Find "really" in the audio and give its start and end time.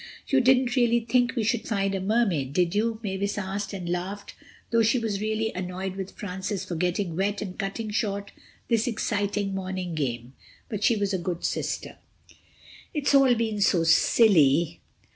0.75-1.01, 5.21-5.53